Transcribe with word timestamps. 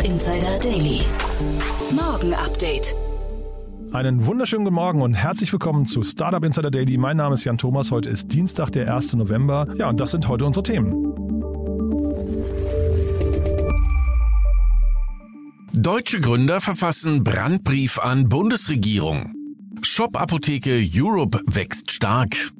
Startup 0.00 0.04
Insider 0.04 0.58
Daily. 0.60 1.02
Morgen 1.90 2.32
Update. 2.32 2.94
Einen 3.92 4.24
wunderschönen 4.24 4.64
guten 4.64 4.76
Morgen 4.76 5.02
und 5.02 5.12
herzlich 5.12 5.52
willkommen 5.52 5.84
zu 5.84 6.02
Startup 6.02 6.42
Insider 6.42 6.70
Daily. 6.70 6.96
Mein 6.96 7.18
Name 7.18 7.34
ist 7.34 7.44
Jan 7.44 7.58
Thomas. 7.58 7.90
Heute 7.90 8.08
ist 8.08 8.32
Dienstag, 8.32 8.70
der 8.70 8.94
1. 8.94 9.14
November. 9.14 9.66
Ja, 9.76 9.90
und 9.90 10.00
das 10.00 10.12
sind 10.12 10.26
heute 10.28 10.46
unsere 10.46 10.62
Themen. 10.62 10.94
Deutsche 15.74 16.20
Gründer 16.20 16.62
verfassen 16.62 17.22
Brandbrief 17.22 17.98
an 17.98 18.28
Bundesregierung. 18.28 19.34
Shop-Apotheke 19.82 20.82
Europe 20.94 21.42
wächst 21.44 21.92
stark. 21.92 22.52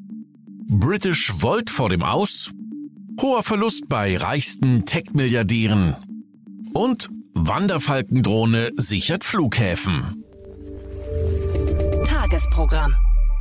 British 0.69 1.33
Volt 1.41 1.71
vor 1.71 1.89
dem 1.89 2.03
Aus. 2.03 2.51
Hoher 3.21 3.43
Verlust 3.43 3.89
bei 3.89 4.19
reichsten 4.19 4.85
Tech-Milliardären. 4.85 5.97
Und 6.73 7.09
Wanderfalkendrohne 7.35 8.71
sichert 8.77 9.25
Flughäfen. 9.25 10.25
Tagesprogramm. 12.07 12.95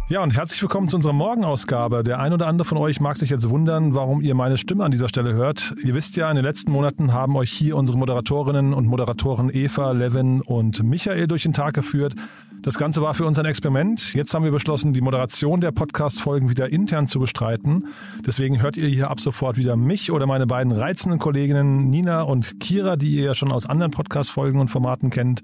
Ja, 0.10 0.24
und 0.24 0.36
herzlich 0.36 0.60
willkommen 0.64 0.88
zu 0.88 0.96
unserer 0.96 1.14
Morgenausgabe. 1.14 2.02
Der 2.02 2.20
ein 2.20 2.34
oder 2.34 2.48
andere 2.48 2.68
von 2.68 2.80
euch 2.80 3.00
mag 3.00 3.16
sich 3.18 3.30
jetzt 3.30 3.48
wundern, 3.48 3.94
warum 3.94 4.22
ihr 4.22 4.34
meine 4.34 4.58
Stimme 4.58 4.84
an 4.84 4.90
dieser 4.90 5.08
Stelle 5.08 5.36
hört. 5.36 5.76
Ihr 5.84 5.94
wisst 5.94 6.16
ja, 6.16 6.28
in 6.32 6.36
den 6.36 6.44
letzten 6.44 6.72
Monaten 6.72 7.14
haben 7.14 7.36
euch 7.36 7.52
hier 7.52 7.78
unsere 7.78 7.96
Moderatorinnen 7.96 8.74
und 8.74 8.88
Moderatoren 8.88 9.52
Eva, 9.54 9.92
Levin 9.92 10.42
und 10.42 10.82
Michael 10.82 11.28
durch 11.28 11.44
den 11.44 11.54
Tag 11.54 11.76
geführt. 11.76 12.16
Das 12.64 12.80
Ganze 12.80 13.04
war 13.04 13.14
für 13.14 13.28
uns 13.28 13.38
ein 13.38 13.46
Experiment. 13.46 14.16
Jetzt 14.16 14.34
haben 14.34 14.44
wir 14.44 14.52
beschlossen, 14.52 14.94
die 14.94 15.02
Moderation 15.02 15.62
der 15.62 15.72
Podcast-Folgen 15.72 16.50
wieder 16.50 16.73
intern 16.73 17.06
zu 17.06 17.20
bestreiten. 17.20 17.90
Deswegen 18.26 18.64
hört 18.64 18.78
ihr 18.78 18.88
hier 18.88 19.12
ab 19.12 19.20
sofort 19.20 19.58
wieder 19.58 19.76
mich 19.76 20.12
oder 20.12 20.26
meine 20.26 20.48
beiden 20.48 20.72
reizenden 20.72 21.20
Kolleginnen 21.20 21.92
Nina 21.92 22.23
und 22.23 22.60
Kira, 22.60 22.96
die 22.96 23.12
ihr 23.12 23.26
ja 23.26 23.36
schon 23.36 23.52
aus 23.52 23.68
anderen 23.68 23.92
Podcast-Folgen 23.92 24.60
und 24.60 24.70
Formaten 24.70 25.12
kennt. 25.12 25.44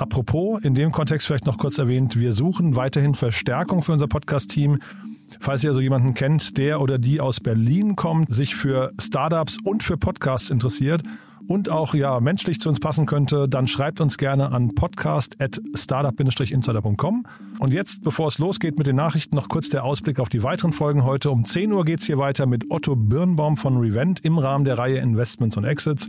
Apropos, 0.00 0.58
in 0.62 0.72
dem 0.72 0.92
Kontext 0.92 1.26
vielleicht 1.26 1.44
noch 1.44 1.58
kurz 1.58 1.76
erwähnt, 1.76 2.18
wir 2.18 2.32
suchen 2.32 2.74
weiterhin 2.74 3.14
Verstärkung 3.14 3.82
für 3.82 3.92
unser 3.92 4.08
Podcast-Team. 4.08 4.78
Falls 5.40 5.62
ihr 5.62 5.68
also 5.70 5.82
jemanden 5.82 6.14
kennt, 6.14 6.56
der 6.56 6.80
oder 6.80 6.96
die 6.96 7.20
aus 7.20 7.40
Berlin 7.40 7.96
kommt, 7.96 8.32
sich 8.32 8.54
für 8.54 8.92
Startups 8.98 9.58
und 9.62 9.82
für 9.82 9.98
Podcasts 9.98 10.48
interessiert 10.48 11.02
und 11.48 11.68
auch 11.68 11.92
ja 11.92 12.18
menschlich 12.18 12.60
zu 12.60 12.70
uns 12.70 12.80
passen 12.80 13.04
könnte, 13.04 13.46
dann 13.46 13.68
schreibt 13.68 14.00
uns 14.00 14.16
gerne 14.16 14.52
an 14.52 14.74
podcast@startup-insider.com. 14.74 17.26
Und 17.58 17.74
jetzt, 17.74 18.02
bevor 18.02 18.28
es 18.28 18.38
losgeht 18.38 18.78
mit 18.78 18.86
den 18.86 18.96
Nachrichten, 18.96 19.36
noch 19.36 19.50
kurz 19.50 19.68
der 19.68 19.84
Ausblick 19.84 20.18
auf 20.18 20.30
die 20.30 20.42
weiteren 20.42 20.72
Folgen 20.72 21.04
heute. 21.04 21.30
Um 21.30 21.44
10 21.44 21.72
Uhr 21.72 21.84
geht's 21.84 22.06
hier 22.06 22.16
weiter 22.16 22.46
mit 22.46 22.70
Otto 22.70 22.96
Birnbaum 22.96 23.58
von 23.58 23.76
Revent 23.76 24.24
im 24.24 24.38
Rahmen 24.38 24.64
der 24.64 24.78
Reihe 24.78 24.96
Investments 24.96 25.58
und 25.58 25.64
Exits. 25.64 26.08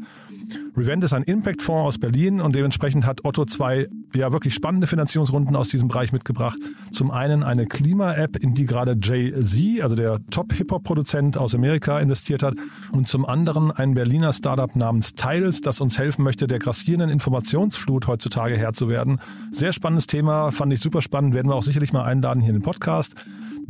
Revent 0.76 1.04
ist 1.04 1.14
ein 1.14 1.24
Impact-Fonds 1.24 1.88
aus 1.88 1.98
Berlin 1.98 2.40
und 2.40 2.56
dementsprechend 2.56 3.06
hat 3.06 3.26
Otto 3.26 3.46
zwei 3.46 3.88
ja 4.16 4.32
wirklich 4.32 4.54
spannende 4.54 4.88
Finanzierungsrunden 4.88 5.56
aus 5.56 5.70
diesem 5.70 5.90
Bereich 5.90 6.14
mitgebracht. 6.14 6.58
Zum 6.92 7.12
einen 7.12 7.44
eine 7.44 7.66
Klima-App, 7.66 8.38
in 8.38 8.54
die 8.54 8.66
gerade 8.66 8.96
Jay-Z, 9.02 9.82
also 9.82 9.96
der 9.96 10.20
Top-Hip-Hop-Produzent 10.30 11.38
aus 11.38 11.54
Amerika, 11.56 12.00
investiert 12.00 12.42
hat. 12.42 12.56
Und 12.92 13.08
zum 13.08 13.26
anderen 13.26 13.72
ein 13.72 13.94
Berliner 13.94 14.32
Startup 14.32 14.74
namens 14.76 15.14
Tiles, 15.14 15.62
das 15.62 15.82
uns 15.82 15.98
helfen 15.98 16.24
möchte, 16.24 16.48
der 16.48 16.60
grassierenden 16.60 17.10
Informationsflut 17.10 18.08
heutzutage 18.08 18.56
Herr 18.58 18.74
zu 18.74 18.88
werden. 18.88 19.20
Sehr 19.52 19.74
spannendes 19.74 20.08
Thema, 20.08 20.52
fand 20.52 20.72
ich 20.72 20.80
super 20.80 21.02
spannend, 21.02 21.34
werden 21.34 21.50
wir 21.50 21.56
auch 21.56 21.64
sicherlich 21.64 21.92
mal 21.92 22.04
einladen 22.04 22.42
hier 22.42 22.52
in 22.52 22.60
den 22.60 22.64
Podcast. 22.64 23.16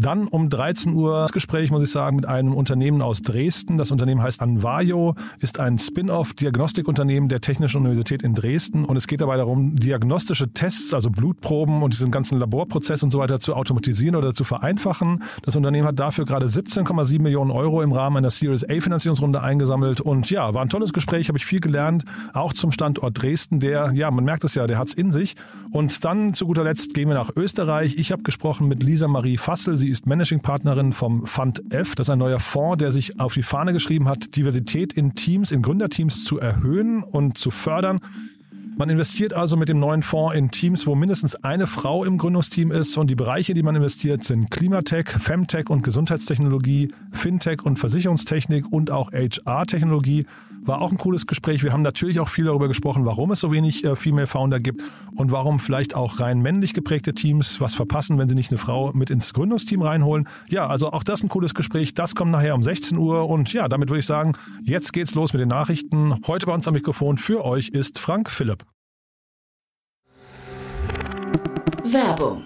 Dann 0.02 0.28
um 0.28 0.50
13 0.50 0.94
Uhr 0.94 1.22
das 1.22 1.32
Gespräch, 1.32 1.70
muss 1.70 1.84
ich 1.84 1.92
sagen, 1.92 2.16
mit 2.16 2.26
einem 2.26 2.56
Unternehmen 2.56 3.04
aus 3.04 3.22
Dresden. 3.22 3.78
Das 3.78 3.92
Unternehmen 3.92 4.24
heißt 4.24 4.42
Anvayo, 4.42 5.14
ist 5.38 5.60
ein 5.60 5.78
Spin-off-Diagnostikunternehmen 5.78 7.30
der 7.30 7.40
Technischen 7.40 7.78
Universität 7.78 8.24
in 8.24 8.34
Dresden. 8.34 8.84
Und 8.84 8.98
es 8.98 9.06
geht 9.06 9.22
dabei 9.22 9.38
darum, 9.38 9.76
diagnostische 9.76 10.54
Tests, 10.54 10.96
also 10.96 11.12
Blutproben 11.12 11.84
und 11.84 11.94
diesen 11.94 12.10
ganzen 12.10 12.40
Laborprozess 12.40 13.04
und 13.04 13.12
so 13.12 13.20
weiter 13.20 13.40
zu 13.40 13.54
automatisieren 13.54 14.16
oder 14.16 14.34
zu 14.34 14.44
vereinfachen. 14.44 15.22
Das 15.44 15.56
Unternehmen 15.56 15.88
hat 15.88 16.00
dafür 16.00 16.26
gerade 16.26 16.48
17,7 16.48 17.22
Millionen 17.22 17.52
Euro 17.52 17.84
im 17.84 17.92
Rahmen 17.92 18.18
einer 18.18 18.32
Series 18.32 18.68
A 18.68 18.82
Finanzierungsrunde 18.82 19.44
eingesammelt. 19.44 20.02
Und 20.02 20.32
ja, 20.32 20.52
war 20.56 20.64
ein 20.64 20.70
tolles 20.70 20.94
Gespräch, 20.94 21.28
habe 21.28 21.38
ich 21.38 21.46
viel 21.46 21.60
gelernt, 21.60 22.06
auch 22.34 22.54
zum 22.54 22.72
Standort 22.72 23.22
Dresden, 23.22 23.60
der, 23.60 23.92
ja, 23.94 24.10
man 24.10 24.24
merkt 24.24 24.46
es 24.46 24.56
ja, 24.56 24.66
der 24.66 24.80
hat's 24.80 24.96
in 24.96 25.12
sich. 25.12 25.36
Und 25.70 26.04
dann 26.04 26.34
zu 26.34 26.48
guter 26.48 26.64
Letzt 26.64 26.96
gehen 26.96 27.08
wir 27.08 27.16
nach 27.16 27.30
Österreich. 27.36 27.98
Ich 27.98 28.12
habe 28.12 28.24
gesprochen 28.24 28.68
mit 28.68 28.82
Lisa 28.82 29.08
Marie 29.08 29.38
Fassel. 29.38 29.78
Sie 29.78 29.91
ist 29.92 30.08
Managing 30.08 30.40
Partnerin 30.40 30.94
vom 30.94 31.28
Fund 31.28 31.62
F. 31.72 31.96
Das 31.96 32.08
ist 32.08 32.10
ein 32.10 32.20
neuer 32.20 32.40
Fonds, 32.40 32.80
der 32.80 32.92
sich 32.92 33.20
auf 33.20 33.34
die 33.34 33.44
Fahne 33.44 33.74
geschrieben 33.74 34.08
hat, 34.08 34.36
Diversität 34.36 34.94
in 34.94 35.14
Teams, 35.14 35.52
in 35.52 35.62
Gründerteams 35.62 36.24
zu 36.24 36.40
erhöhen 36.40 37.04
und 37.04 37.38
zu 37.38 37.52
fördern. 37.52 38.00
Man 38.78 38.90
investiert 38.90 39.34
also 39.34 39.58
mit 39.58 39.70
dem 39.70 39.80
neuen 39.80 40.02
Fonds 40.02 40.36
in 40.36 40.50
Teams, 40.50 40.88
wo 40.88 40.96
mindestens 40.96 41.36
eine 41.36 41.68
Frau 41.68 42.06
im 42.06 42.18
Gründungsteam 42.18 42.72
ist 42.72 42.98
und 42.98 43.10
die 43.10 43.16
Bereiche, 43.16 43.54
die 43.54 43.64
man 43.64 43.76
investiert, 43.76 44.24
sind 44.24 44.50
Klimatech, 44.50 45.10
Femtech 45.10 45.70
und 45.70 45.84
Gesundheitstechnologie, 45.84 46.88
Fintech 47.12 47.64
und 47.64 47.78
Versicherungstechnik 47.78 48.72
und 48.72 48.90
auch 48.90 49.12
HR-Technologie. 49.12 50.26
War 50.64 50.82
auch 50.82 50.92
ein 50.92 50.98
cooles 50.98 51.26
Gespräch. 51.26 51.64
Wir 51.64 51.74
haben 51.74 51.82
natürlich 51.82 52.20
auch 52.20 52.30
viel 52.30 52.46
darüber 52.46 52.68
gesprochen, 52.68 53.04
warum 53.06 53.32
es 53.32 53.40
so 53.40 53.52
wenig 53.52 53.84
äh, 53.84 53.96
Female 53.96 54.28
Founder 54.28 54.60
gibt 54.60 54.84
und 55.16 55.32
warum 55.32 55.60
vielleicht 55.60 55.96
auch 55.96 56.20
rein 56.20 56.40
männlich 56.40 56.74
geprägte 56.74 57.14
Teams 57.14 57.60
was 57.60 57.74
verpassen, 57.74 58.20
wenn 58.20 58.28
sie 58.28 58.36
nicht 58.36 58.52
eine 58.52 58.60
Frau 58.60 58.92
mit 58.94 59.10
ins 59.10 59.34
Gründungsteam 59.34 59.82
reinholen. 59.82 60.28
Ja, 60.50 60.68
also 60.68 60.92
auch 60.92 61.04
das 61.04 61.24
ein 61.24 61.30
cooles 61.30 61.56
Gespräch. 61.56 61.96
Das 61.96 62.14
kommt 62.14 62.32
nachher 62.32 62.54
um 62.54 62.62
16 62.62 62.98
Uhr 62.98 63.28
und 63.28 63.52
ja, 63.54 63.68
damit 63.68 63.90
würde 63.90 64.00
ich 64.00 64.06
sagen, 64.06 64.34
jetzt 64.64 64.94
geht's 64.94 65.16
los 65.16 65.34
mit 65.34 65.40
den 65.40 65.50
Nachrichten. 65.50 66.16
Heute 66.28 66.46
bei 66.46 66.54
uns 66.54 66.68
am 66.68 66.76
Mikrofon 66.76 67.18
für 67.18 67.44
euch 67.44 67.70
ist 67.70 67.98
Frank 67.98 68.30
Philipp. 68.30 68.64
Werbung. 71.84 72.46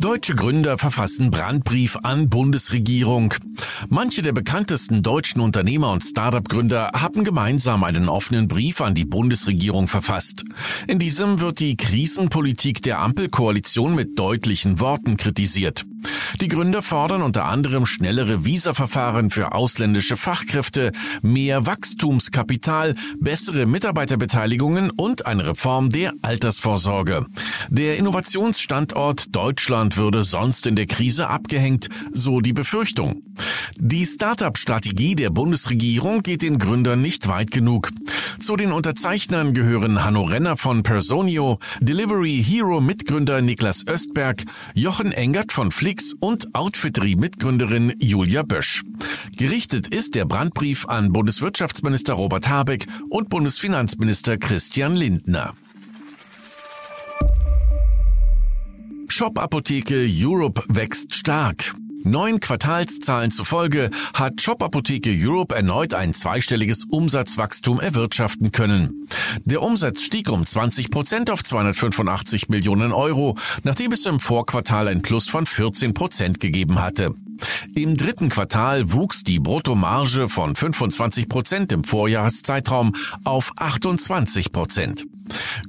Deutsche 0.00 0.34
Gründer 0.34 0.78
verfassen 0.78 1.30
Brandbrief 1.30 1.98
an 2.02 2.30
Bundesregierung. 2.30 3.34
Manche 3.90 4.22
der 4.22 4.32
bekanntesten 4.32 5.02
deutschen 5.02 5.42
Unternehmer 5.42 5.92
und 5.92 6.02
Startup-Gründer 6.02 6.92
haben 6.94 7.22
gemeinsam 7.22 7.84
einen 7.84 8.08
offenen 8.08 8.48
Brief 8.48 8.80
an 8.80 8.94
die 8.94 9.04
Bundesregierung 9.04 9.88
verfasst. 9.88 10.44
In 10.86 10.98
diesem 10.98 11.38
wird 11.40 11.60
die 11.60 11.76
Krisenpolitik 11.76 12.80
der 12.80 13.00
Ampelkoalition 13.00 13.94
mit 13.94 14.18
deutlichen 14.18 14.80
Worten 14.80 15.18
kritisiert. 15.18 15.84
Die 16.40 16.48
Gründer 16.48 16.80
fordern 16.80 17.22
unter 17.22 17.44
anderem 17.44 17.84
schnellere 17.84 18.44
Visaverfahren 18.44 19.30
für 19.30 19.52
ausländische 19.52 20.16
Fachkräfte, 20.16 20.92
mehr 21.22 21.66
Wachstumskapital, 21.66 22.94
bessere 23.18 23.66
Mitarbeiterbeteiligungen 23.66 24.90
und 24.90 25.26
eine 25.26 25.48
Reform 25.48 25.90
der 25.90 26.14
Altersvorsorge. 26.22 27.26
Der 27.68 27.98
Innovationsstandort 27.98 29.34
Deutschland 29.34 29.89
würde 29.96 30.22
sonst 30.22 30.66
in 30.66 30.76
der 30.76 30.86
Krise 30.86 31.28
abgehängt, 31.28 31.88
so 32.12 32.40
die 32.40 32.52
Befürchtung. 32.52 33.22
Die 33.76 34.04
Startup-Strategie 34.04 35.14
der 35.14 35.30
Bundesregierung 35.30 36.22
geht 36.22 36.42
den 36.42 36.58
Gründern 36.58 37.00
nicht 37.02 37.28
weit 37.28 37.50
genug. 37.50 37.90
Zu 38.40 38.56
den 38.56 38.72
Unterzeichnern 38.72 39.54
gehören 39.54 40.04
Hanno 40.04 40.22
Renner 40.22 40.56
von 40.56 40.82
Personio, 40.82 41.58
Delivery 41.80 42.42
Hero 42.42 42.80
Mitgründer 42.80 43.40
Niklas 43.40 43.86
Östberg, 43.86 44.44
Jochen 44.74 45.12
Engert 45.12 45.52
von 45.52 45.72
Flix 45.72 46.14
und 46.18 46.54
Outfittery-Mitgründerin 46.54 47.94
Julia 47.98 48.42
Bösch. 48.42 48.82
Gerichtet 49.36 49.88
ist 49.88 50.14
der 50.14 50.24
Brandbrief 50.24 50.86
an 50.86 51.12
Bundeswirtschaftsminister 51.12 52.14
Robert 52.14 52.48
Habeck 52.48 52.86
und 53.08 53.28
Bundesfinanzminister 53.28 54.38
Christian 54.38 54.96
Lindner. 54.96 55.54
Shop-Apotheke 59.10 60.06
Europe 60.08 60.62
wächst 60.68 61.14
stark. 61.14 61.74
Neun 62.04 62.40
Quartalszahlen 62.40 63.30
zufolge 63.30 63.90
hat 64.14 64.40
Shop 64.40 64.62
Apotheke 64.62 65.10
Europe 65.12 65.54
erneut 65.54 65.94
ein 65.94 66.14
zweistelliges 66.14 66.84
Umsatzwachstum 66.84 67.80
erwirtschaften 67.80 68.52
können. 68.52 69.08
Der 69.44 69.62
Umsatz 69.62 70.02
stieg 70.02 70.30
um 70.30 70.46
20 70.46 70.90
Prozent 70.90 71.30
auf 71.30 71.44
285 71.44 72.48
Millionen 72.48 72.92
Euro, 72.92 73.36
nachdem 73.64 73.92
es 73.92 74.06
im 74.06 74.20
Vorquartal 74.20 74.88
ein 74.88 75.02
Plus 75.02 75.28
von 75.28 75.44
14 75.44 75.92
Prozent 75.92 76.40
gegeben 76.40 76.80
hatte. 76.80 77.14
Im 77.74 77.96
dritten 77.96 78.28
Quartal 78.28 78.92
wuchs 78.92 79.24
die 79.24 79.40
Bruttomarge 79.40 80.28
von 80.28 80.54
25 80.54 81.28
Prozent 81.28 81.72
im 81.72 81.84
Vorjahreszeitraum 81.84 82.94
auf 83.24 83.52
28 83.56 84.52
Prozent. 84.52 85.04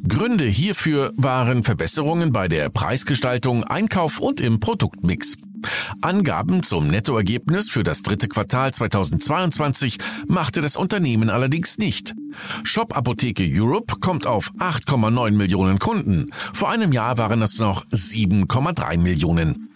Gründe 0.08 0.46
hierfür 0.46 1.14
waren 1.16 1.64
Verbesserungen 1.64 2.32
bei 2.32 2.48
der 2.48 2.70
Preisgestaltung, 2.70 3.64
Einkauf 3.64 4.20
und 4.20 4.42
im 4.42 4.60
Produktmix. 4.60 5.38
Angaben 6.02 6.64
zum 6.64 6.88
Nettoergebnis 6.88 7.70
für 7.70 7.84
das 7.84 8.02
dritte 8.02 8.28
Quartal 8.28 8.74
2022 8.74 10.00
machte 10.28 10.62
das 10.62 10.76
Unternehmen 10.76 11.30
allerdings 11.30 11.78
nicht. 11.78 12.16
Shop 12.64 12.96
Apotheke 12.98 13.48
Europe 13.48 13.96
kommt 14.00 14.26
auf 14.26 14.52
8,9 14.58 15.32
Millionen 15.32 15.80
Kunden. 15.80 16.32
Vor 16.54 16.70
einem 16.70 16.92
Jahr 16.92 17.18
waren 17.18 17.42
es 17.42 17.60
noch 17.60 17.86
7,3 17.88 18.98
Millionen. 18.98 19.68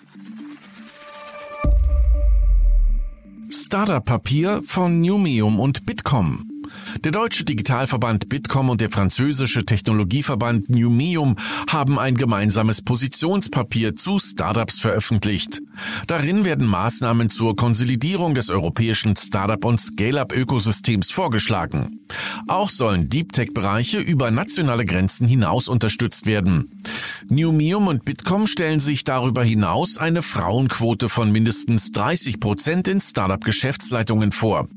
Startup-Papier 3.49 4.63
von 4.65 5.01
Numium 5.01 5.59
und 5.59 5.85
Bitkom. 5.85 6.54
Der 7.03 7.11
deutsche 7.11 7.45
Digitalverband 7.45 8.29
Bitkom 8.29 8.69
und 8.69 8.81
der 8.81 8.89
französische 8.89 9.65
Technologieverband 9.65 10.69
Numium 10.69 11.35
haben 11.69 11.99
ein 11.99 12.15
gemeinsames 12.15 12.81
Positionspapier 12.81 13.95
zu 13.95 14.19
Startups 14.19 14.79
veröffentlicht. 14.79 15.61
Darin 16.07 16.45
werden 16.45 16.67
Maßnahmen 16.67 17.29
zur 17.29 17.55
Konsolidierung 17.55 18.35
des 18.35 18.49
europäischen 18.49 19.15
Startup- 19.15 19.65
und 19.65 19.79
Scale-up-Ökosystems 19.79 21.11
vorgeschlagen. 21.11 22.01
Auch 22.47 22.69
sollen 22.69 23.09
Deep 23.09 23.33
Tech-Bereiche 23.33 23.99
über 23.99 24.31
nationale 24.31 24.85
Grenzen 24.85 25.27
hinaus 25.27 25.67
unterstützt 25.67 26.25
werden. 26.25 26.81
Numium 27.27 27.87
und 27.87 28.05
Bitkom 28.05 28.47
stellen 28.47 28.79
sich 28.79 29.03
darüber 29.03 29.43
hinaus 29.43 29.97
eine 29.97 30.21
Frauenquote 30.21 31.09
von 31.09 31.31
mindestens 31.31 31.91
30 31.91 32.39
Prozent 32.39 32.87
in 32.87 33.01
Startup-Geschäftsleitungen 33.01 34.31
vor. 34.31 34.67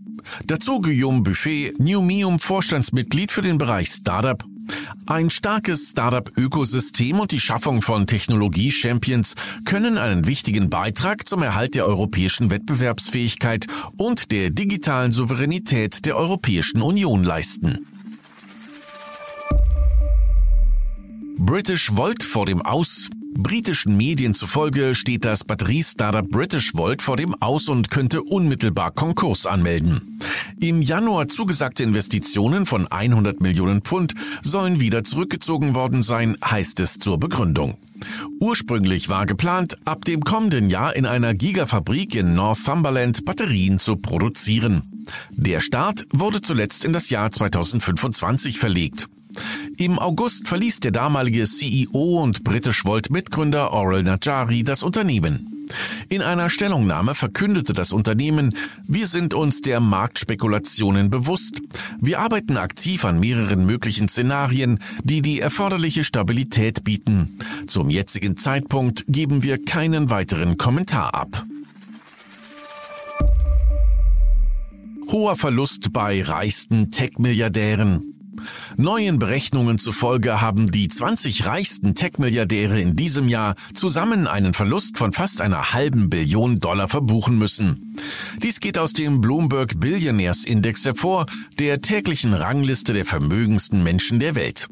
Dazu 0.47 0.81
Guillaume 0.81 1.23
Buffet, 1.23 1.75
Newmium 1.79 2.39
Vorstandsmitglied 2.39 3.33
für 3.33 3.43
den 3.43 3.59
Bereich 3.59 3.89
Startup. 3.89 4.45
Ein 5.07 5.31
starkes 5.31 5.91
Startup-Ökosystem 5.91 7.19
und 7.19 7.33
die 7.33 7.41
Schaffung 7.41 7.81
von 7.81 8.07
Technologie-Champions 8.07 9.35
können 9.65 9.97
einen 9.97 10.27
wichtigen 10.27 10.69
Beitrag 10.69 11.27
zum 11.27 11.43
Erhalt 11.43 11.75
der 11.75 11.87
europäischen 11.87 12.51
Wettbewerbsfähigkeit 12.51 13.67
und 13.97 14.31
der 14.33 14.51
digitalen 14.51 15.13
Souveränität 15.13 16.05
der 16.05 16.17
Europäischen 16.17 16.83
Union 16.83 17.25
leisten. 17.25 17.87
British 21.39 21.97
Volt 21.97 22.23
vor 22.23 22.47
dem 22.47 22.61
Aus. 22.63 23.09
Britischen 23.40 23.96
Medien 23.96 24.35
zufolge 24.35 24.96
steht 24.96 25.25
das 25.25 25.44
Batteriestartup 25.44 26.29
British 26.29 26.75
Volt 26.75 27.02
vor 27.02 27.17
dem 27.17 27.40
Aus 27.40 27.69
und 27.69 27.88
könnte 27.88 28.25
unmittelbar 28.25 28.90
Konkurs 28.90 29.46
anmelden. 29.46 30.19
Im 30.58 30.82
Januar 30.82 31.29
zugesagte 31.29 31.85
Investitionen 31.85 32.67
von 32.67 32.88
100 32.88 33.40
Millionen 33.40 33.82
Pfund 33.82 34.14
sollen 34.43 34.81
wieder 34.81 35.05
zurückgezogen 35.05 35.76
worden 35.76 36.02
sein, 36.02 36.37
heißt 36.44 36.81
es 36.81 36.99
zur 36.99 37.20
Begründung. 37.20 37.79
Ursprünglich 38.40 39.08
war 39.08 39.25
geplant, 39.25 39.76
ab 39.85 40.05
dem 40.05 40.25
kommenden 40.25 40.69
Jahr 40.69 40.96
in 40.96 41.06
einer 41.06 41.32
Gigafabrik 41.32 42.17
in 42.17 42.35
Northumberland 42.35 43.25
Batterien 43.25 43.79
zu 43.79 43.94
produzieren. 43.94 45.05
Der 45.31 45.61
Start 45.61 46.06
wurde 46.12 46.40
zuletzt 46.40 46.85
in 46.85 46.93
das 46.93 47.08
Jahr 47.08 47.31
2025 47.31 48.58
verlegt. 48.58 49.08
Im 49.76 49.99
August 49.99 50.49
verließ 50.49 50.81
der 50.81 50.93
damalige 50.93 51.44
CEO 51.44 52.23
und 52.23 52.44
British 52.44 52.85
Volt 52.85 53.11
Mitgründer 53.11 53.73
Oral 53.73 54.02
Najari 54.02 54.64
das 54.64 54.82
Unternehmen. 54.82 55.58
In 56.08 56.23
einer 56.23 56.49
Stellungnahme 56.49 57.14
verkündete 57.14 57.73
das 57.73 57.93
Unternehmen, 57.93 58.55
wir 58.87 59.06
sind 59.06 59.35
uns 59.35 59.61
der 59.61 59.81
Marktspekulationen 59.81 61.11
bewusst. 61.11 61.61
Wir 62.00 62.20
arbeiten 62.20 62.56
aktiv 62.56 63.05
an 63.05 63.20
mehreren 63.20 63.67
möglichen 63.67 64.08
Szenarien, 64.08 64.79
die 65.02 65.23
die 65.23 65.40
erforderliche 65.40 66.05
Stabilität 66.05 66.85
bieten. 66.85 67.38
Zum 67.67 67.90
jetzigen 67.90 68.37
Zeitpunkt 68.37 69.05
geben 69.08 69.43
wir 69.43 69.62
keinen 69.62 70.11
weiteren 70.11 70.56
Kommentar 70.56 71.14
ab. 71.14 71.44
Hoher 75.11 75.37
Verlust 75.37 75.93
bei 75.93 76.23
reichsten 76.23 76.90
Tech-Milliardären. 76.90 78.18
Neuen 78.76 79.19
Berechnungen 79.19 79.79
zufolge 79.79 80.40
haben 80.40 80.70
die 80.70 80.88
20 80.88 81.46
reichsten 81.46 81.94
Tech-Milliardäre 81.94 82.81
in 82.81 82.96
diesem 82.96 83.29
Jahr 83.29 83.55
zusammen 83.75 84.26
einen 84.26 84.55
Verlust 84.55 84.99
von 84.99 85.12
fast 85.12 85.40
einer 85.40 85.73
halben 85.73 86.11
Billion 86.11 86.61
Dollar 86.61 86.88
verbuchen 86.88 87.38
müssen. 87.38 87.96
Dies 88.43 88.61
geht 88.61 88.79
aus 88.79 88.93
dem 88.93 89.20
Bloomberg 89.20 89.81
Billionaires 89.81 90.44
Index 90.44 90.85
hervor, 90.85 91.26
der 91.58 91.81
täglichen 91.81 92.35
Rangliste 92.35 92.93
der 92.93 93.05
vermögendsten 93.05 93.82
Menschen 93.82 94.20
der 94.20 94.35
Welt. 94.35 94.69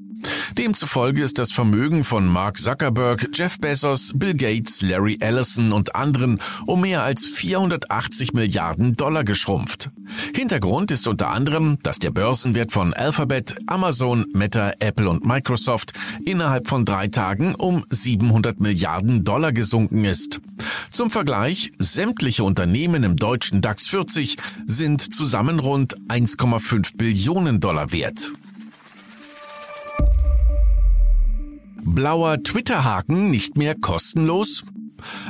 Demzufolge 0.59 1.23
ist 1.23 1.39
das 1.39 1.53
Vermögen 1.53 2.05
von 2.05 2.27
Mark 2.27 2.59
Zuckerberg, 2.59 3.29
Jeff 3.35 3.59
Bezos, 3.59 4.13
Bill 4.15 4.35
Gates, 4.35 4.83
Larry 4.83 5.19
Ellison 5.21 5.73
und 5.73 5.95
anderen 5.95 6.41
um 6.67 6.81
mehr 6.83 7.03
als 7.03 7.25
480 7.27 8.33
Milliarden 8.33 8.97
Dollar 8.97 9.25
geschrumpft. 9.25 9.91
Hintergrund 10.35 10.91
ist 10.91 11.07
unter 11.09 11.31
anderem, 11.31 11.79
dass 11.83 11.99
der 11.99 12.11
Börsenwert 12.11 12.73
von 12.73 12.95
Alphabet, 12.95 13.57
Amazon, 13.67 14.27
Meta, 14.33 14.73
Apple 14.79 15.09
und 15.11 15.27
Microsoft 15.27 15.93
innerhalb 16.25 16.69
von 16.69 16.85
drei 16.85 17.09
Tagen 17.09 17.55
um 17.55 17.85
700 17.91 18.61
Milliarden 18.61 19.25
Dollar 19.25 19.53
gesunken 19.53 20.05
ist. 20.05 20.41
Zum 20.91 21.11
Vergleich, 21.11 21.73
sämtliche 21.79 22.45
Unternehmen 22.45 23.05
im 23.05 23.17
deutschen 23.17 23.61
DAX 23.61 23.89
40 23.89 24.37
sind 24.67 25.15
zusammen 25.15 25.59
rund 25.59 25.97
1,5 26.09 26.97
Billionen 26.97 27.61
Dollar 27.61 27.93
wert. 27.93 28.33
Blauer 31.87 32.43
Twitter-Haken 32.43 33.31
nicht 33.31 33.57
mehr 33.57 33.77
kostenlos? 33.77 34.65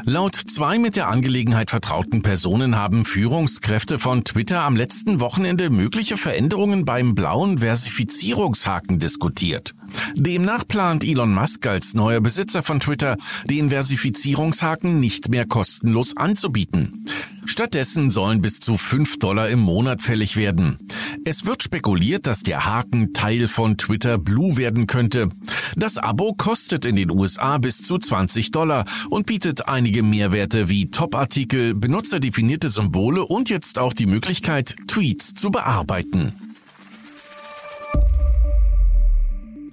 Laut 0.05 0.35
zwei 0.35 0.79
mit 0.79 0.97
der 0.97 1.09
Angelegenheit 1.09 1.69
vertrauten 1.69 2.23
Personen 2.23 2.77
haben 2.77 3.05
Führungskräfte 3.05 3.99
von 3.99 4.25
Twitter 4.25 4.63
am 4.63 4.75
letzten 4.75 5.21
Wochenende 5.21 5.69
mögliche 5.69 6.17
Veränderungen 6.17 6.87
beim 6.87 7.15
blauen 7.15 7.59
Versifizierungshaken 7.59 8.99
diskutiert. 8.99 9.75
Demnach 10.15 10.67
plant 10.67 11.05
Elon 11.05 11.35
Musk 11.35 11.67
als 11.67 11.93
neuer 11.93 12.23
Besitzer 12.23 12.63
von 12.63 12.81
Twitter, 12.81 13.19
den 13.45 13.69
Versifizierungshaken 13.69 14.99
nicht 14.99 15.29
mehr 15.29 15.47
kostenlos 15.47 16.17
anzubieten. 16.17 17.05
Stattdessen 17.47 18.11
sollen 18.11 18.43
bis 18.43 18.61
zu 18.61 18.77
5 18.77 19.19
Dollar 19.19 19.49
im 19.49 19.61
Monat 19.61 20.03
fällig 20.03 20.37
werden. 20.37 20.79
Es 21.25 21.47
wird 21.47 21.63
spekuliert, 21.63 22.27
dass 22.27 22.43
der 22.43 22.67
Haken 22.67 23.15
Teil 23.15 23.49
von 23.49 23.79
Twitter 23.79 24.19
Blue 24.19 24.57
werden 24.57 24.87
könnte. 24.87 25.29
Das 25.77 25.97
Abo 25.97 26.35
kostet 26.35 26.85
in 26.85 26.97
den 26.97 27.11
USA 27.11 27.59
bis 27.59 27.83
zu 27.83 27.99
20 27.99 28.51
Dollar 28.51 28.85
und 29.11 29.27
bietet 29.27 29.69
einige 29.69 30.03
Mehrwerte 30.03 30.69
wie 30.69 30.91
Top-Artikel, 30.91 31.75
benutzerdefinierte 31.75 32.69
Symbole 32.69 33.25
und 33.25 33.49
jetzt 33.49 33.79
auch 33.79 33.93
die 33.93 34.07
Möglichkeit, 34.07 34.77
Tweets 34.89 35.35
zu 35.35 35.51
bearbeiten. 35.51 36.33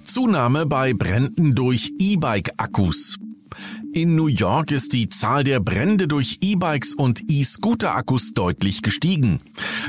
Zunahme 0.04 0.66
bei 0.66 0.92
Bränden 0.92 1.54
durch 1.54 1.92
E-Bike-Akkus. 1.98 3.18
In 3.94 4.16
New 4.16 4.26
York 4.26 4.72
ist 4.72 4.92
die 4.92 5.08
Zahl 5.08 5.44
der 5.44 5.60
Brände 5.60 6.08
durch 6.08 6.38
E-Bikes 6.40 6.94
und 6.94 7.30
E-Scooter-Akkus 7.30 8.32
deutlich 8.34 8.82
gestiegen. 8.82 9.40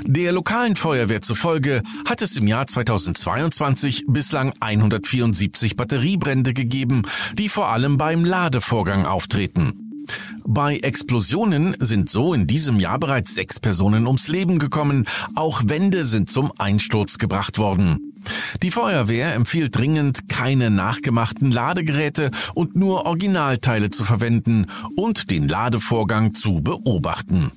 Der 0.04 0.32
lokalen 0.32 0.76
Feuerwehr 0.76 1.24
zufolge 1.24 1.82
hat 2.08 2.22
es 2.22 2.38
im 2.38 2.46
Jahr 2.46 2.68
2022 2.68 4.06
bislang 4.08 4.54
174 4.60 5.76
Batteriebrände 5.76 6.54
gegeben, 6.54 7.02
die 7.34 7.50
vor 7.50 7.70
allem 7.70 7.98
beim 7.98 8.24
Ladevorgang 8.24 9.08
auftreten. 9.08 10.04
Bei 10.46 10.78
Explosionen 10.78 11.76
sind 11.80 12.08
so 12.08 12.36
in 12.36 12.46
diesem 12.46 12.80
Jahr 12.80 13.00
bereits 13.00 13.34
sechs 13.34 13.60
Personen 13.60 14.06
ums 14.06 14.28
Leben 14.28 14.60
gekommen, 14.60 15.08
auch 15.34 15.64
Wände 15.66 16.06
sind 16.06 16.30
zum 16.30 16.52
Einsturz 16.60 17.18
gebracht 17.18 17.58
worden. 17.58 18.05
Die 18.62 18.72
Feuerwehr 18.72 19.34
empfiehlt 19.34 19.78
dringend, 19.78 20.30
keine 20.30 20.70
nachgemachten 20.70 21.52
Ladegeräte 21.52 22.32
und 22.54 22.76
nur 22.76 23.06
Originalteile 23.06 23.90
zu 23.90 24.04
verwenden 24.04 24.68
und 24.96 25.32
den 25.32 25.48
Ladevorgang 25.48 26.34
zu 26.34 26.62
beobachten. 26.62 27.52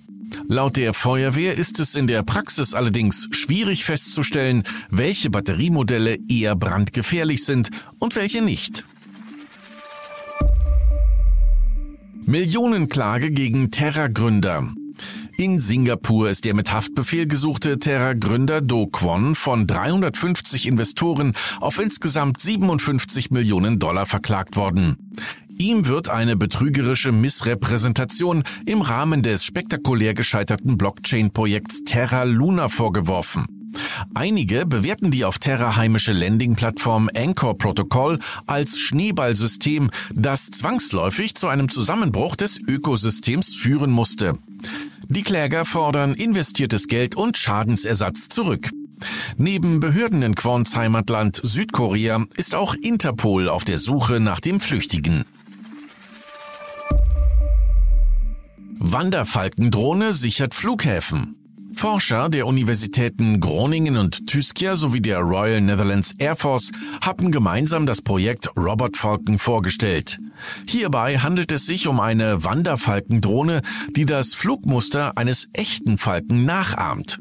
Laut 0.46 0.76
der 0.76 0.94
Feuerwehr 0.94 1.56
ist 1.56 1.80
es 1.80 1.94
in 1.94 2.06
der 2.06 2.22
Praxis 2.22 2.75
allerdings 2.75 3.28
schwierig 3.30 3.84
festzustellen, 3.84 4.62
welche 4.90 5.30
Batteriemodelle 5.30 6.18
eher 6.28 6.54
brandgefährlich 6.54 7.44
sind 7.44 7.70
und 7.98 8.16
welche 8.16 8.42
nicht. 8.42 8.84
Millionenklage 12.25 13.30
gegen 13.30 13.70
Terra-Gründer. 13.70 14.68
In 15.40 15.61
Singapur 15.61 16.28
ist 16.30 16.47
der 16.47 16.54
mit 16.54 16.73
Haftbefehl 16.73 17.28
gesuchte 17.28 17.78
Terra-Gründer 17.78 18.61
Do 18.61 18.88
Kwon 18.88 19.37
von 19.37 19.68
350 19.68 20.66
Investoren 20.66 21.33
auf 21.61 21.78
insgesamt 21.78 22.40
57 22.40 23.30
Millionen 23.30 23.78
Dollar 23.78 24.04
verklagt 24.04 24.57
worden. 24.57 25.12
Ihm 25.57 25.87
wird 25.87 26.09
eine 26.09 26.37
betrügerische 26.37 27.12
Missrepräsentation 27.12 28.42
im 28.66 28.83
Rahmen 28.83 29.23
des 29.23 29.45
spektakulär 29.45 30.12
gescheiterten 30.12 30.76
Blockchain-Projekts 30.76 31.85
Terra 31.85 32.25
Luna 32.25 32.68
vorgeworfen. 32.68 33.47
Einige 34.14 34.66
bewerten 34.66 35.12
die 35.12 35.25
auf 35.25 35.38
Terra 35.38 35.76
heimische 35.76 36.12
Landing-Plattform 36.12 37.11
Anchor 37.14 37.57
Protocol 37.57 38.18
als 38.47 38.80
Schneeballsystem, 38.80 39.90
das 40.12 40.50
zwangsläufig 40.50 41.37
zu 41.37 41.47
einem 41.47 41.68
Zusammenbruch 41.68 42.35
des 42.35 42.59
Ökosystems 42.59 43.54
führen 43.54 43.92
musste. 43.92 44.37
Die 45.10 45.22
Kläger 45.22 45.64
fordern 45.64 46.12
investiertes 46.14 46.86
Geld 46.86 47.14
und 47.14 47.38
Schadensersatz 47.38 48.28
zurück. 48.28 48.70
Neben 49.38 49.80
Behörden 49.80 50.22
in 50.22 50.34
Kwons 50.34 50.76
Heimatland 50.76 51.40
Südkorea 51.42 52.26
ist 52.36 52.54
auch 52.54 52.74
Interpol 52.74 53.48
auf 53.48 53.64
der 53.64 53.78
Suche 53.78 54.20
nach 54.20 54.40
dem 54.40 54.60
Flüchtigen. 54.60 55.24
Wanderfalkendrohne 58.78 60.12
sichert 60.12 60.54
Flughäfen. 60.54 61.38
Forscher 61.78 62.28
der 62.28 62.49
Universitäten 62.49 63.38
Groningen 63.38 63.99
und 63.99 64.26
Tüskja 64.26 64.75
sowie 64.75 65.00
der 65.00 65.20
Royal 65.20 65.61
Netherlands 65.61 66.12
Air 66.18 66.35
Force 66.35 66.73
haben 67.00 67.30
gemeinsam 67.30 67.87
das 67.87 68.02
Projekt 68.02 68.50
Robot 68.56 68.97
Falcon 68.97 69.38
vorgestellt. 69.38 70.18
Hierbei 70.66 71.18
handelt 71.18 71.52
es 71.52 71.66
sich 71.66 71.87
um 71.87 72.00
eine 72.00 72.42
Wanderfalkendrohne, 72.42 73.62
die 73.94 74.06
das 74.06 74.35
Flugmuster 74.35 75.16
eines 75.16 75.50
echten 75.52 75.99
Falken 75.99 76.44
nachahmt. 76.44 77.20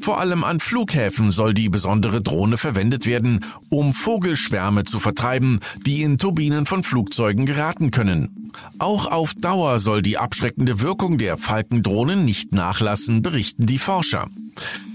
Vor 0.00 0.20
allem 0.20 0.44
an 0.44 0.60
Flughäfen 0.60 1.30
soll 1.30 1.54
die 1.54 1.68
besondere 1.68 2.22
Drohne 2.22 2.56
verwendet 2.56 3.06
werden, 3.06 3.44
um 3.68 3.92
Vogelschwärme 3.92 4.84
zu 4.84 4.98
vertreiben, 4.98 5.60
die 5.86 6.02
in 6.02 6.18
Turbinen 6.18 6.66
von 6.66 6.82
Flugzeugen 6.82 7.46
geraten 7.46 7.90
können. 7.90 8.50
Auch 8.78 9.06
auf 9.06 9.34
Dauer 9.34 9.78
soll 9.78 10.02
die 10.02 10.18
abschreckende 10.18 10.80
Wirkung 10.80 11.18
der 11.18 11.36
Falkendrohnen 11.36 12.24
nicht 12.24 12.52
nachlassen, 12.52 13.22
berichten 13.22 13.66
die 13.66 13.78
Forscher. 13.78 14.28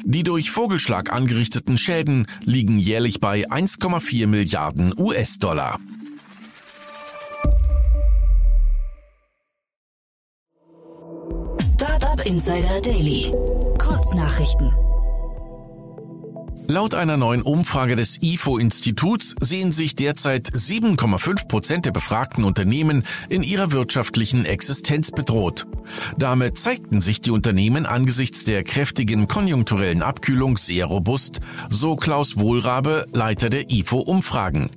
Die 0.04 0.24
durch 0.24 0.52
Vogelschlag 0.52 1.12
angerichteten 1.14 1.78
Schäden 1.78 2.28
liegen 2.44 2.78
jährlich 2.78 3.20
bei 3.20 3.50
1,4 3.50 4.28
Milliarden 4.28 4.94
US-Dollar. 4.98 5.80
Insider 12.26 12.80
Daily. 12.80 13.34
Kurznachrichten. 13.78 14.72
Laut 16.68 16.96
einer 16.96 17.18
neuen 17.18 17.42
Umfrage 17.42 17.98
des 17.98 18.22
IFO-Instituts 18.22 19.36
sehen 19.42 19.74
sich 19.74 19.96
derzeit 19.96 20.48
7,5 20.48 21.50
Prozent 21.50 21.86
der 21.86 21.92
befragten 21.92 22.46
Unternehmen 22.46 23.04
in 23.28 23.44
ihrer 23.44 23.74
wirtschaftlichen 23.74 24.46
Existenz 24.46 25.12
bedroht. 25.12 25.68
Damit 26.18 26.58
zeigten 26.58 27.02
sich 27.02 27.20
die 27.20 27.32
Unternehmen 27.32 27.86
angesichts 27.86 28.46
der 28.46 28.64
kräftigen 28.64 29.28
konjunkturellen 29.28 30.02
Abkühlung 30.02 30.56
sehr 30.56 30.86
robust, 30.86 31.42
so 31.70 31.98
Klaus 31.98 32.38
Wohlrabe, 32.38 33.06
Leiter 33.12 33.50
der 33.50 33.70
IFO-Umfragen. 33.70 34.70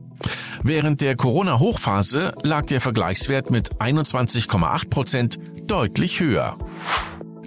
Während 0.64 1.00
der 1.00 1.14
Corona-Hochphase 1.14 2.34
lag 2.42 2.66
der 2.66 2.80
Vergleichswert 2.80 3.52
mit 3.52 3.76
21,8 3.76 4.90
Prozent 4.90 5.38
deutlich 5.66 6.18
höher. 6.18 6.58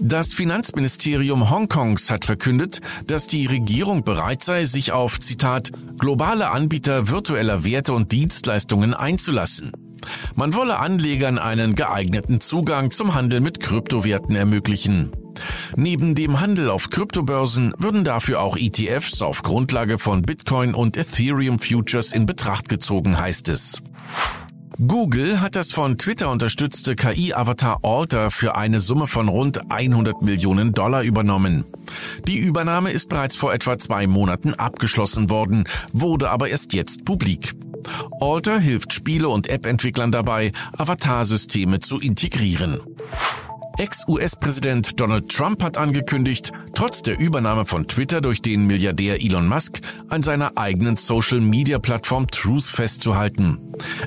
Das 0.02 0.34
Finanzministerium 0.34 1.50
Hongkongs 1.50 2.10
hat 2.10 2.24
verkündet, 2.24 2.80
dass 3.06 3.28
die 3.28 3.46
Regierung 3.46 4.04
bereit 4.04 4.44
sei, 4.44 4.64
sich 4.64 4.94
auf, 4.94 5.20
Zitat, 5.20 5.72
globale 5.98 6.52
Anbieter 6.52 7.10
virtueller 7.10 7.66
Werte 7.66 7.94
und 7.94 8.12
Dienstleistungen 8.14 8.94
einzulassen. 8.94 9.74
Man 10.36 10.54
wolle 10.54 10.80
Anlegern 10.80 11.38
einen 11.38 11.76
geeigneten 11.76 12.40
Zugang 12.40 12.92
zum 12.92 13.14
Handel 13.14 13.42
mit 13.42 13.60
Kryptowerten 13.60 14.38
ermöglichen. 14.38 15.12
Neben 15.76 16.16
dem 16.16 16.40
Handel 16.40 16.70
auf 16.70 16.90
Kryptobörsen 16.90 17.74
würden 17.78 18.06
dafür 18.06 18.42
auch 18.42 18.56
ETFs 18.56 19.22
auf 19.22 19.44
Grundlage 19.44 19.98
von 19.98 20.22
Bitcoin 20.22 20.74
und 20.74 20.96
Ethereum 20.96 21.60
Futures 21.60 22.14
in 22.14 22.26
Betracht 22.26 22.70
gezogen, 22.70 23.20
heißt 23.20 23.50
es. 23.50 23.82
Google 24.88 25.42
hat 25.42 25.58
das 25.58 25.74
von 25.74 25.98
Twitter 25.98 26.32
unterstützte 26.32 26.96
KI-Avatar 26.96 27.80
Alter 27.84 28.32
für 28.32 28.56
eine 28.56 28.80
Summe 28.80 29.08
von 29.08 29.28
rund 29.28 29.70
100 29.70 30.22
Millionen 30.22 30.72
Dollar 30.72 31.04
übernommen. 31.04 31.66
Die 32.28 32.38
Übernahme 32.38 32.92
ist 32.92 33.10
bereits 33.10 33.36
vor 33.36 33.54
etwa 33.54 33.78
zwei 33.78 34.08
Monaten 34.08 34.54
abgeschlossen 34.54 35.30
worden, 35.30 35.66
wurde 35.92 36.30
aber 36.30 36.48
erst 36.48 36.72
jetzt 36.72 37.04
publik. 37.04 37.56
Alter 38.22 38.58
hilft 38.58 38.94
Spiele- 38.94 39.28
und 39.28 39.48
App-Entwicklern 39.50 40.14
dabei, 40.14 40.54
Avatarsysteme 40.78 41.82
zu 41.82 42.00
integrieren. 42.00 42.80
Ex-US-Präsident 43.80 45.00
Donald 45.00 45.32
Trump 45.32 45.64
hat 45.64 45.78
angekündigt, 45.78 46.52
trotz 46.76 47.02
der 47.02 47.18
Übernahme 47.18 47.66
von 47.66 47.88
Twitter 47.88 48.20
durch 48.20 48.42
den 48.42 48.68
Milliardär 48.68 49.24
Elon 49.24 49.48
Musk 49.48 49.80
an 50.10 50.22
seiner 50.22 50.58
eigenen 50.58 50.98
Social-Media-Plattform 50.98 52.28
Truth 52.28 52.66
festzuhalten. 52.66 53.58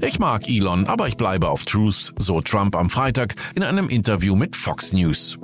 Ich 0.02 0.18
mag 0.18 0.46
Elon, 0.46 0.84
aber 0.84 1.08
ich 1.08 1.16
bleibe 1.16 1.48
auf 1.48 1.64
Truth, 1.64 2.12
so 2.18 2.42
Trump 2.42 2.76
am 2.76 2.90
Freitag 2.90 3.34
in 3.54 3.62
einem 3.62 3.88
Interview 3.88 4.36
mit 4.36 4.56
Fox 4.56 4.92
News. 4.92 5.38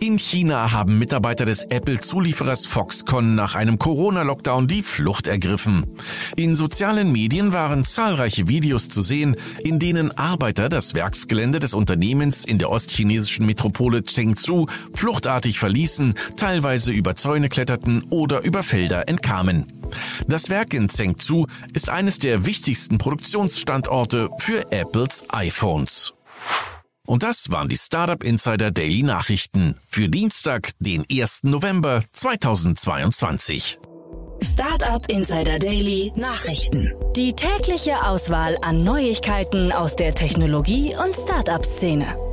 In 0.00 0.16
China 0.16 0.70
haben 0.70 1.00
Mitarbeiter 1.00 1.44
des 1.44 1.64
Apple-Zulieferers 1.64 2.66
Foxconn 2.66 3.34
nach 3.34 3.56
einem 3.56 3.80
Corona-Lockdown 3.80 4.68
die 4.68 4.82
Flucht 4.82 5.26
ergriffen. 5.26 5.86
In 6.36 6.54
sozialen 6.54 7.10
Medien 7.10 7.52
waren 7.52 7.84
zahlreiche 7.84 8.46
Videos 8.46 8.88
zu 8.88 9.02
sehen, 9.02 9.34
in 9.64 9.80
denen 9.80 10.16
Arbeiter 10.16 10.68
das 10.68 10.94
Werksgelände 10.94 11.58
des 11.58 11.74
Unternehmens 11.74 12.44
in 12.44 12.58
der 12.58 12.70
ostchinesischen 12.70 13.44
Metropole 13.44 14.04
Chengdu 14.04 14.66
fluchtartig 14.94 15.58
verließen, 15.58 16.14
teilweise 16.36 16.92
über 16.92 17.16
Zäune 17.16 17.48
kletterten 17.48 18.04
oder 18.08 18.42
über 18.42 18.62
Felder 18.62 19.08
entkamen. 19.08 19.66
Das 20.28 20.48
Werk 20.48 20.74
in 20.74 20.86
Chengdu 20.86 21.46
ist 21.72 21.88
eines 21.88 22.20
der 22.20 22.46
wichtigsten 22.46 22.98
Produktionsstandorte 22.98 24.30
für 24.38 24.70
Apples 24.70 25.24
iPhones. 25.30 26.14
Und 27.08 27.22
das 27.22 27.50
waren 27.50 27.70
die 27.70 27.78
Startup 27.78 28.22
Insider 28.22 28.70
Daily 28.70 29.02
Nachrichten 29.02 29.76
für 29.88 30.10
Dienstag, 30.10 30.72
den 30.78 31.06
1. 31.10 31.44
November 31.44 32.02
2022. 32.12 33.78
Startup 34.42 35.08
Insider 35.08 35.58
Daily 35.58 36.12
Nachrichten. 36.16 36.92
Die 37.16 37.32
tägliche 37.32 38.04
Auswahl 38.04 38.58
an 38.60 38.84
Neuigkeiten 38.84 39.72
aus 39.72 39.96
der 39.96 40.14
Technologie- 40.14 40.94
und 41.02 41.16
Startup-Szene. 41.16 42.27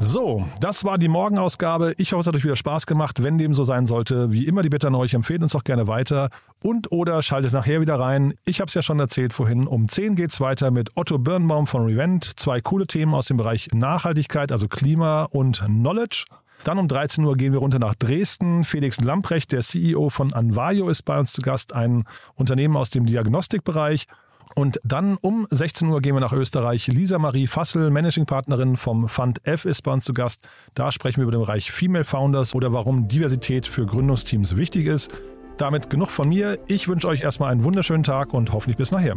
So, 0.00 0.44
das 0.60 0.84
war 0.84 0.98
die 0.98 1.08
Morgenausgabe. 1.08 1.94
Ich 1.98 2.12
hoffe, 2.12 2.20
es 2.20 2.26
hat 2.26 2.34
euch 2.34 2.44
wieder 2.44 2.56
Spaß 2.56 2.86
gemacht. 2.86 3.22
Wenn 3.22 3.38
dem 3.38 3.54
so 3.54 3.64
sein 3.64 3.86
sollte, 3.86 4.32
wie 4.32 4.46
immer 4.46 4.62
die 4.62 4.68
Bitte 4.68 4.88
an 4.88 4.94
euch, 4.94 5.14
empfehlt 5.14 5.42
uns 5.42 5.52
doch 5.52 5.64
gerne 5.64 5.86
weiter 5.86 6.30
und 6.62 6.92
oder 6.92 7.22
schaltet 7.22 7.52
nachher 7.52 7.80
wieder 7.80 7.98
rein. 7.98 8.34
Ich 8.44 8.60
habe 8.60 8.68
es 8.68 8.74
ja 8.74 8.82
schon 8.82 8.98
erzählt 8.98 9.32
vorhin. 9.32 9.66
Um 9.66 9.88
10 9.88 10.16
geht's 10.16 10.40
weiter 10.40 10.70
mit 10.70 10.90
Otto 10.96 11.18
Birnbaum 11.18 11.66
von 11.66 11.84
Revent. 11.86 12.38
Zwei 12.38 12.60
coole 12.60 12.86
Themen 12.86 13.14
aus 13.14 13.26
dem 13.26 13.36
Bereich 13.36 13.68
Nachhaltigkeit, 13.72 14.52
also 14.52 14.68
Klima 14.68 15.24
und 15.24 15.62
Knowledge. 15.64 16.24
Dann 16.64 16.78
um 16.78 16.88
13 16.88 17.24
Uhr 17.24 17.36
gehen 17.36 17.52
wir 17.52 17.60
runter 17.60 17.78
nach 17.78 17.94
Dresden. 17.94 18.64
Felix 18.64 19.00
Lamprecht, 19.00 19.52
der 19.52 19.60
CEO 19.60 20.08
von 20.08 20.32
Anvayo, 20.32 20.88
ist 20.88 21.02
bei 21.02 21.18
uns 21.18 21.32
zu 21.32 21.42
Gast, 21.42 21.74
ein 21.74 22.04
Unternehmen 22.34 22.76
aus 22.76 22.90
dem 22.90 23.06
Diagnostikbereich. 23.06 24.06
Und 24.54 24.80
dann 24.84 25.16
um 25.20 25.46
16 25.50 25.88
Uhr 25.88 26.00
gehen 26.00 26.14
wir 26.14 26.20
nach 26.20 26.32
Österreich. 26.32 26.86
Lisa 26.86 27.18
Marie 27.18 27.46
Fassel, 27.46 27.90
Managing 27.90 28.26
Partnerin 28.26 28.76
vom 28.76 29.08
Fund 29.08 29.40
F, 29.44 29.64
ist 29.64 29.82
bei 29.82 29.92
uns 29.92 30.04
zu 30.04 30.14
Gast. 30.14 30.46
Da 30.74 30.92
sprechen 30.92 31.18
wir 31.18 31.24
über 31.24 31.32
den 31.32 31.40
Bereich 31.40 31.72
Female 31.72 32.04
Founders 32.04 32.54
oder 32.54 32.72
warum 32.72 33.08
Diversität 33.08 33.66
für 33.66 33.86
Gründungsteams 33.86 34.56
wichtig 34.56 34.86
ist. 34.86 35.12
Damit 35.56 35.90
genug 35.90 36.10
von 36.10 36.28
mir. 36.28 36.58
Ich 36.66 36.88
wünsche 36.88 37.08
euch 37.08 37.22
erstmal 37.22 37.52
einen 37.52 37.64
wunderschönen 37.64 38.04
Tag 38.04 38.34
und 38.34 38.52
hoffentlich 38.52 38.76
bis 38.76 38.90
nachher. 38.90 39.16